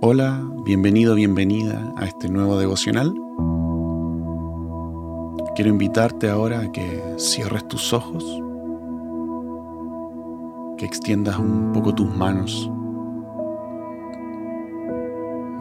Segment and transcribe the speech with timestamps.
[0.00, 3.12] Hola, bienvenido, bienvenida a este nuevo devocional.
[5.56, 8.24] Quiero invitarte ahora a que cierres tus ojos,
[10.76, 12.70] que extiendas un poco tus manos.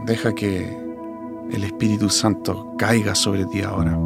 [0.05, 0.77] Deja que
[1.51, 3.97] el Espíritu Santo caiga sobre ti ahora.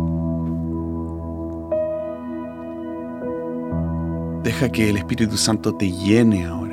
[4.44, 6.71] Deja que el Espíritu Santo te llene ahora.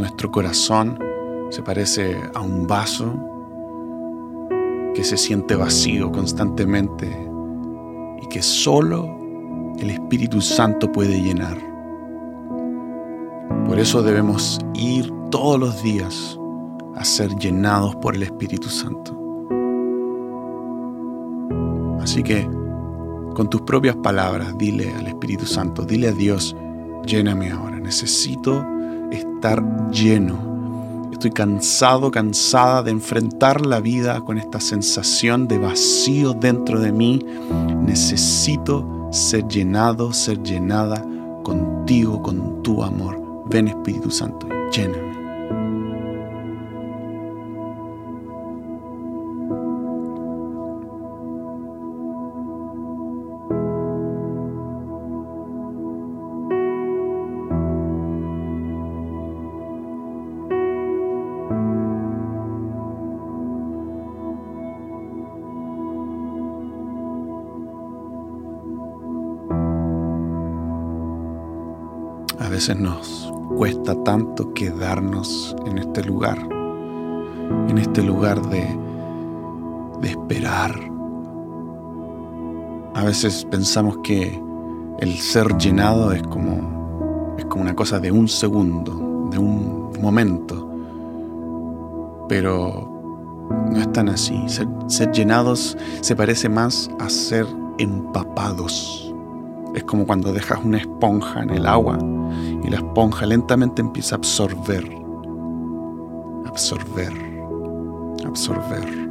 [0.00, 0.98] Nuestro corazón
[1.50, 3.12] se parece a un vaso
[4.94, 7.06] que se siente vacío constantemente
[8.22, 11.58] y que solo el Espíritu Santo puede llenar.
[13.66, 16.40] Por eso debemos ir todos los días
[16.96, 19.14] a ser llenados por el Espíritu Santo.
[22.00, 22.48] Así que,
[23.34, 26.56] con tus propias palabras, dile al Espíritu Santo, dile a Dios,
[27.04, 28.64] lléname ahora, necesito
[29.10, 31.08] estar lleno.
[31.12, 37.24] Estoy cansado, cansada de enfrentar la vida con esta sensación de vacío dentro de mí.
[37.82, 41.04] Necesito ser llenado, ser llenada
[41.42, 43.20] contigo, con tu amor.
[43.46, 45.09] Ven Espíritu Santo, lléname.
[72.60, 76.38] Veces nos cuesta tanto quedarnos en este lugar,
[77.68, 78.68] en este lugar de,
[80.02, 80.78] de esperar.
[82.94, 84.38] A veces pensamos que
[84.98, 90.68] el ser llenado es como, es como una cosa de un segundo, de un momento.
[92.28, 94.38] Pero no es tan así.
[94.48, 97.46] Ser, ser llenados se parece más a ser
[97.78, 99.09] empapados.
[99.74, 101.98] Es como cuando dejas una esponja en el agua
[102.64, 104.84] y la esponja lentamente empieza a absorber,
[106.46, 107.12] absorber,
[108.26, 109.10] absorber.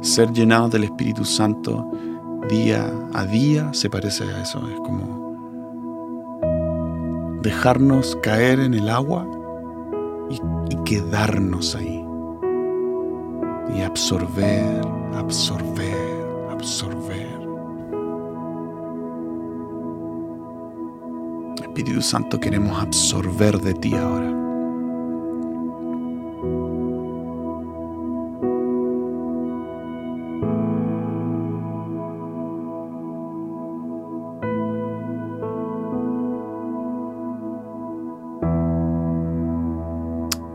[0.00, 1.90] Ser llenado del Espíritu Santo
[2.48, 4.60] día a día se parece a eso.
[4.68, 5.22] Es como
[7.42, 9.26] dejarnos caer en el agua
[10.30, 10.40] y,
[10.72, 12.04] y quedarnos ahí.
[13.76, 14.80] Y absorber,
[15.14, 17.21] absorber, absorber.
[21.74, 24.30] Espíritu Santo, queremos absorber de ti ahora.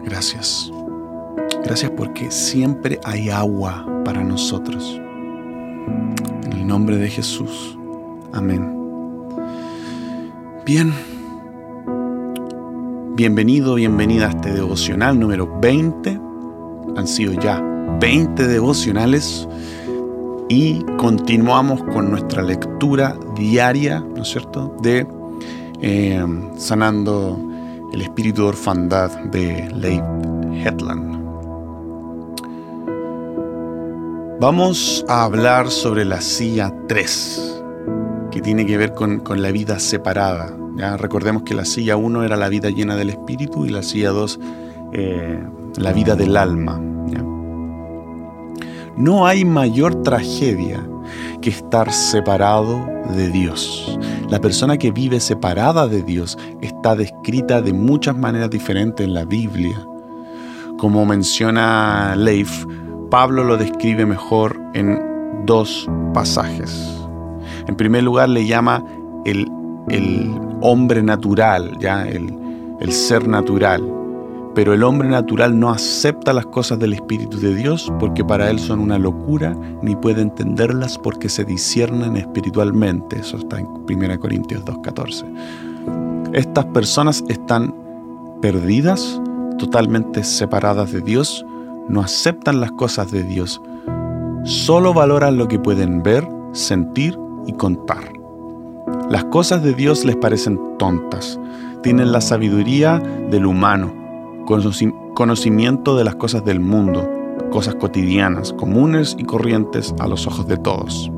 [0.03, 0.71] Gracias.
[1.63, 5.01] Gracias porque siempre hay agua para nosotros.
[6.43, 7.75] En el nombre de Jesús.
[8.33, 8.76] Amén.
[10.67, 10.93] Bien,
[13.15, 16.19] bienvenido, bienvenida a este devocional número 20.
[16.97, 17.61] Han sido ya
[18.01, 19.47] 20 devocionales
[20.49, 25.07] y continuamos con nuestra lectura diaria, ¿no es cierto?, de
[25.81, 26.25] eh,
[26.57, 27.39] Sanando
[27.93, 30.03] el Espíritu de Orfandad de Leif
[30.65, 31.17] Hetland.
[34.41, 37.56] Vamos a hablar sobre la silla 3
[38.31, 40.55] que tiene que ver con, la vida separada.
[40.97, 44.39] Recordemos que la silla 1 era la vida llena del espíritu y la silla 2
[44.93, 45.43] eh,
[45.77, 46.81] la vida del alma.
[48.97, 50.83] No hay mayor tragedia
[51.39, 52.83] que estar separado
[53.15, 53.99] de Dios.
[54.27, 59.23] La persona que vive separada de Dios está descrita de muchas maneras diferentes en la
[59.23, 59.77] Biblia.
[60.79, 62.65] Como menciona Leif,
[63.11, 64.99] Pablo lo describe mejor en
[65.45, 66.96] dos pasajes.
[67.67, 68.83] En primer lugar le llama
[69.25, 69.51] el,
[70.59, 72.07] hombre natural, ¿ya?
[72.07, 72.35] El,
[72.79, 73.83] el ser natural.
[74.55, 78.57] Pero el hombre natural no acepta las cosas del Espíritu de Dios porque para él
[78.57, 83.19] son una locura, ni puede entenderlas porque se disciernen espiritualmente.
[83.19, 86.33] Eso está en 1 Corintios 2.14.
[86.33, 87.73] Estas personas están
[88.41, 89.21] perdidas,
[89.59, 91.45] totalmente separadas de Dios,
[91.87, 93.61] no aceptan las cosas de Dios,
[94.43, 98.13] solo valoran lo que pueden ver, sentir y contar.
[99.09, 101.39] Las cosas de Dios les parecen tontas,
[101.81, 103.93] tienen la sabiduría del humano,
[105.15, 107.09] conocimiento de las cosas del mundo,
[107.49, 111.11] cosas cotidianas, comunes y corrientes a los ojos de todos.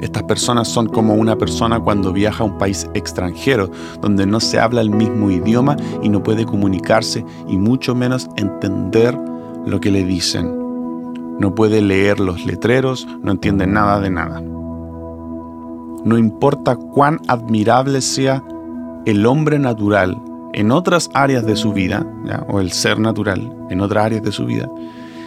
[0.00, 3.70] Estas personas son como una persona cuando viaja a un país extranjero,
[4.00, 9.16] donde no se habla el mismo idioma y no puede comunicarse y mucho menos entender
[9.64, 10.58] lo que le dicen.
[11.38, 14.42] No puede leer los letreros, no entiende nada de nada.
[16.04, 18.42] No importa cuán admirable sea
[19.04, 20.20] el hombre natural
[20.52, 22.06] en otras áreas de su vida,
[22.48, 24.68] o el ser natural en otras áreas de su vida,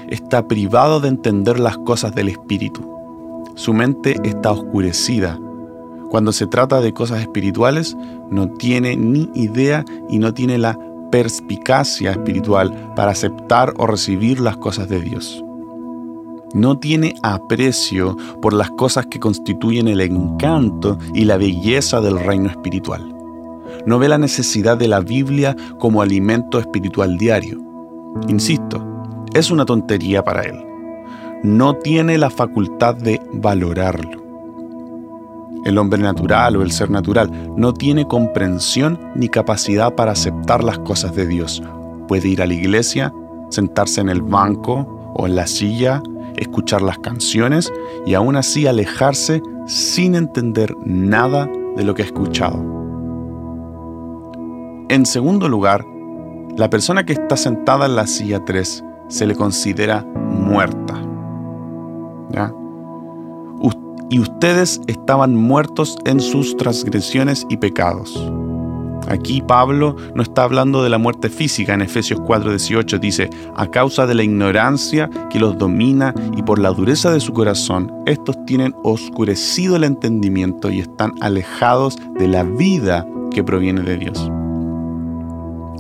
[0.10, 2.88] está privado de entender las cosas del espíritu.
[3.56, 5.40] Su mente está oscurecida.
[6.10, 7.98] Cuando se trata de cosas espirituales,
[8.30, 10.78] no tiene ni idea y no tiene la
[11.12, 15.44] perspicacia espiritual para aceptar o recibir las cosas de Dios.
[16.54, 22.50] No tiene aprecio por las cosas que constituyen el encanto y la belleza del reino
[22.50, 23.14] espiritual.
[23.86, 27.60] No ve la necesidad de la Biblia como alimento espiritual diario.
[28.28, 28.84] Insisto,
[29.34, 30.66] es una tontería para él
[31.46, 34.24] no tiene la facultad de valorarlo.
[35.64, 40.80] El hombre natural o el ser natural no tiene comprensión ni capacidad para aceptar las
[40.80, 41.62] cosas de Dios.
[42.08, 43.14] Puede ir a la iglesia,
[43.50, 46.02] sentarse en el banco o en la silla,
[46.38, 47.72] escuchar las canciones
[48.06, 52.58] y aún así alejarse sin entender nada de lo que ha escuchado.
[54.90, 55.86] En segundo lugar,
[56.58, 60.96] la persona que está sentada en la silla 3 se le considera muerta.
[64.10, 68.16] Y ustedes estaban muertos en sus transgresiones y pecados.
[69.08, 71.74] Aquí Pablo no está hablando de la muerte física.
[71.74, 76.72] En Efesios 4:18 dice, a causa de la ignorancia que los domina y por la
[76.72, 83.06] dureza de su corazón, estos tienen oscurecido el entendimiento y están alejados de la vida
[83.32, 84.32] que proviene de Dios.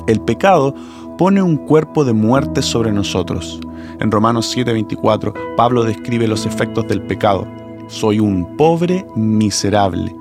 [0.07, 0.75] El pecado
[1.17, 3.59] pone un cuerpo de muerte sobre nosotros.
[3.99, 7.47] En Romanos 7:24, Pablo describe los efectos del pecado.
[7.87, 10.15] Soy un pobre miserable.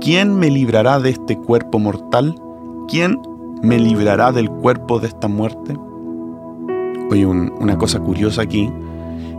[0.00, 2.34] ¿Quién me librará de este cuerpo mortal?
[2.88, 3.20] ¿Quién
[3.62, 5.76] me librará del cuerpo de esta muerte?
[7.10, 8.72] Oye, una cosa curiosa aquí,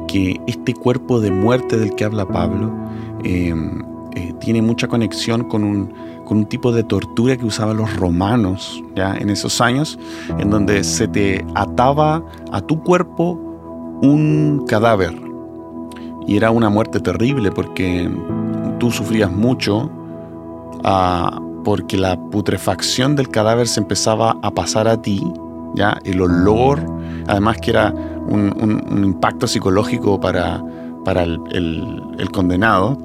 [0.07, 2.71] que este cuerpo de muerte del que habla Pablo
[3.23, 3.53] eh,
[4.15, 5.91] eh, tiene mucha conexión con un,
[6.25, 9.97] con un tipo de tortura que usaban los romanos ya en esos años,
[10.37, 13.33] en donde se te ataba a tu cuerpo
[14.03, 15.19] un cadáver.
[16.27, 18.11] Y era una muerte terrible porque
[18.77, 19.89] tú sufrías mucho
[20.83, 25.21] ah, porque la putrefacción del cadáver se empezaba a pasar a ti,
[25.75, 26.83] ya el olor,
[27.27, 30.63] además que era un, impacto psicológico para,
[31.05, 32.97] para el condenado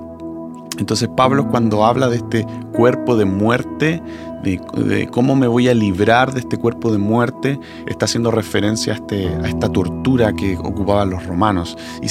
[0.79, 4.03] entonces Pablo cuando habla de este cuerpo de muerte,
[4.43, 8.97] de, cómo me voy a librar de este cuerpo de muerte, está haciendo referencia a,
[8.97, 11.77] este, a esta tortura que ocupaban los romanos.
[12.03, 12.07] Y,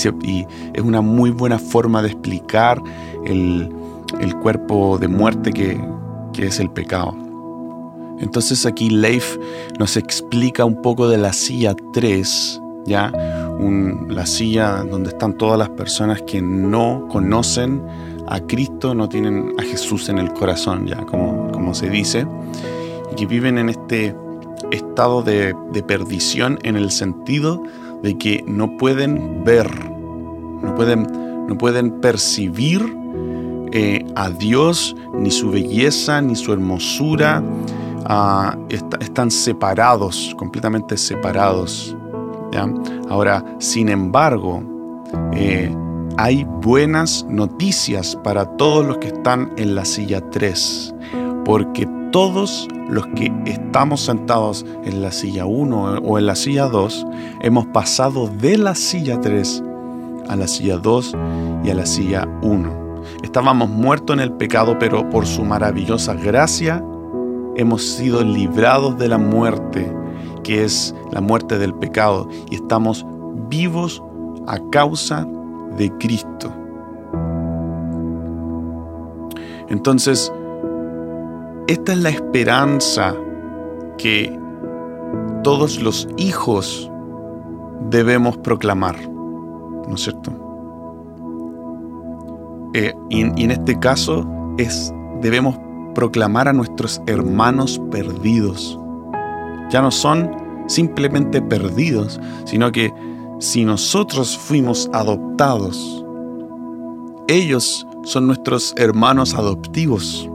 [0.73, 2.81] es una muy buena forma de explicar
[3.25, 3.69] el,
[4.41, 5.79] cuerpo de muerte que,
[6.41, 7.15] es el pecado.
[8.19, 9.37] Entonces aquí Leif
[9.79, 13.11] nos explica un poco de la silla 3, ¿ya?
[14.09, 17.81] la silla donde están todas las personas que no conocen
[18.27, 22.27] a Cristo, no tienen a Jesús en el corazón, ya como, se dice,
[23.11, 24.15] y que viven en este
[24.71, 25.55] estado de,
[25.87, 27.61] perdición en el sentido
[28.01, 31.07] de que no pueden ver, no pueden,
[31.47, 33.02] no pueden percibir
[33.73, 37.43] eh, a Dios, ni su belleza, ni su hermosura.
[38.05, 41.95] Ah, están separados, completamente separados.
[43.09, 44.63] Ahora, sin embargo,
[45.33, 45.75] eh,
[46.17, 50.93] hay buenas noticias para todos los que están en la silla 3,
[51.43, 57.07] porque todos los que estamos sentados en la silla 1 o en la silla 2,
[57.41, 59.63] hemos pasado de la silla 3
[60.29, 61.17] a la silla 2
[61.63, 62.92] y a la silla 1.
[63.33, 66.85] Estábamos muertos en el pecado, pero por su maravillosa gracia
[67.55, 69.91] hemos sido librados de la muerte,
[70.43, 73.03] que es la muerte del pecado, y estamos
[73.49, 74.03] vivos
[74.45, 75.27] a causa
[75.75, 76.53] de Cristo.
[79.67, 80.31] Entonces,
[81.67, 83.15] esta es la esperanza
[83.97, 84.39] que
[85.43, 86.87] todos los hijos
[87.89, 90.52] debemos proclamar, ¿no es cierto?
[92.73, 94.27] Eh, y, en este caso
[94.57, 95.57] es, debemos
[95.93, 98.79] proclamar a nuestros hermanos perdidos.
[99.69, 100.31] Ya no son
[100.67, 102.91] simplemente perdidos, sino que
[103.39, 106.03] si nosotros fuimos adoptados,
[107.27, 110.29] ellos son nuestros hermanos adoptivos,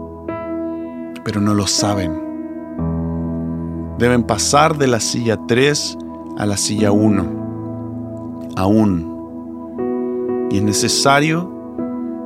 [1.25, 2.29] pero no lo saben.
[3.99, 5.99] Deben pasar de la silla 3
[6.39, 9.19] a la silla 1, aún.
[10.51, 11.58] Y es necesario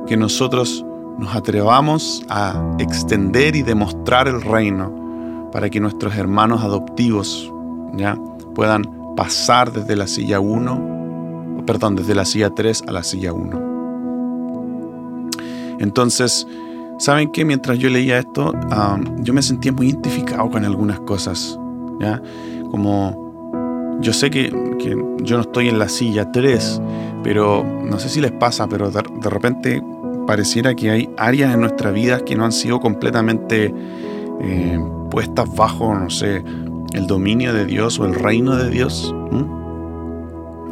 [0.07, 0.85] que nosotros
[1.17, 7.51] nos atrevamos a extender y demostrar el reino para que nuestros hermanos adoptivos
[7.95, 8.17] ¿ya?
[8.55, 8.83] puedan
[9.15, 13.73] pasar desde la silla 1, perdón, desde la silla 3 a la silla 1.
[15.79, 16.47] Entonces,
[16.97, 17.45] ¿saben qué?
[17.45, 18.53] Mientras yo leía esto,
[19.19, 21.59] yo me sentía muy identificado con algunas cosas,
[21.99, 22.21] ¿ya?
[22.71, 23.23] Como
[24.01, 24.51] yo sé que,
[25.21, 26.81] yo no estoy en la silla 3,
[27.23, 29.81] pero no sé si les pasa, pero de, repente
[30.25, 33.73] pareciera que hay áreas en nuestra vida que no han sido completamente
[34.41, 36.43] eh, puestas bajo, no sé,
[36.93, 39.13] el dominio de Dios o el reino de Dios.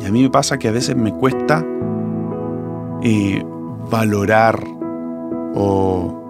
[0.02, 1.66] Y a mí me pasa que a veces me cuesta
[3.04, 3.44] eh,
[3.90, 4.64] valorar
[5.56, 6.22] o,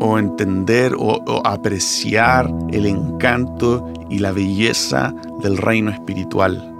[0.00, 6.70] o entender o, apreciar el encanto y la belleza del reino espiritual.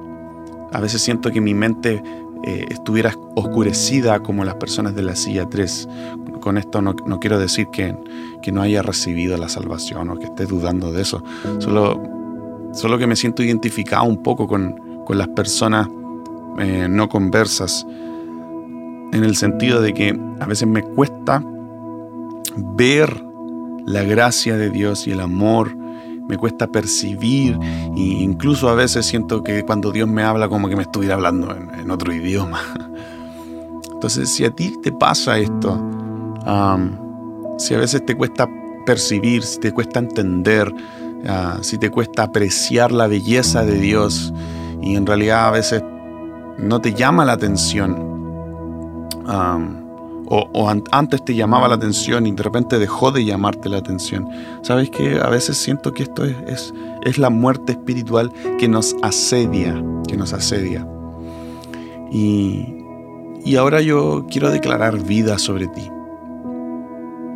[0.73, 2.03] A veces siento que mi mente
[2.47, 5.89] eh, estuviera oscurecida como las personas de la silla 3.
[6.41, 7.97] Con esto no, quiero decir que,
[8.43, 11.25] que, no haya recibido la salvación o que esté dudando de eso.
[11.59, 12.03] Solo,
[12.75, 15.89] solo que me siento identificado un poco con, con las personas
[16.59, 17.87] eh, no conversas.
[17.87, 21.43] En el sentido de que a veces me cuesta
[22.57, 23.25] ver
[23.87, 25.75] la gracia de Dios y el amor
[26.29, 30.77] me cuesta percibir e incluso a veces siento que cuando Dios me habla como que
[30.77, 32.61] me estuviera hablando en, otro idioma.
[33.93, 35.81] Entonces, si a ti te pasa esto,
[37.59, 38.49] si a veces te cuesta
[38.85, 40.73] percibir, si te cuesta entender,
[41.27, 44.33] ah, si te cuesta apreciar la belleza de Dios
[44.83, 45.83] y en realidad a veces
[46.59, 48.15] no te llama la atención,
[50.27, 54.29] o, antes te llamaba la atención y de repente dejó de llamarte la atención.
[54.63, 56.73] ¿Sabes que A veces siento que esto es,
[57.05, 60.87] es, la muerte espiritual que nos asedia, que nos asedia.
[62.11, 62.85] Y,
[63.45, 65.91] y ahora yo quiero declarar vida sobre ti.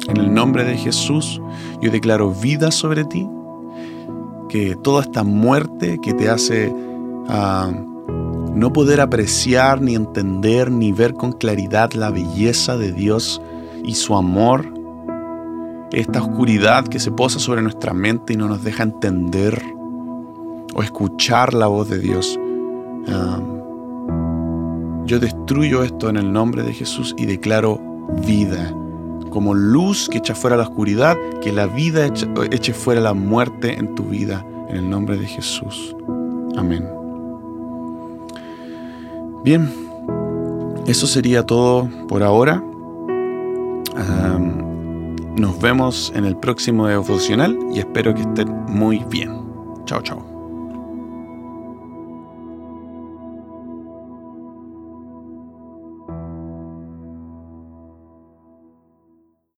[0.09, 1.41] En el nombre de Jesús,
[1.83, 3.29] yo declaro vida sobre ti,
[4.49, 6.75] que toda esta muerte que te hace...
[7.29, 7.71] Ah,
[8.55, 13.41] no poder apreciar, ni entender, ni ver con claridad la belleza de Dios
[13.85, 14.73] y su amor,
[15.93, 19.63] esta oscuridad que se posa sobre nuestra mente y no nos deja entender
[20.75, 22.39] o escuchar la voz de Dios.
[25.07, 27.81] yo destruyo esto en el nombre de Jesús y declaro
[28.27, 28.75] vida.
[29.31, 32.07] Como luz que echa fuera la oscuridad, que la vida
[32.51, 35.97] eche fuera la muerte en tu vida, en el nombre de Jesús.
[36.57, 37.08] Amén.
[39.45, 39.71] Bien,
[40.87, 42.63] eso sería todo por ahora.
[45.37, 49.31] nos vemos en el próximo devocional y espero que estén muy bien.
[49.85, 50.38] Chao, chao.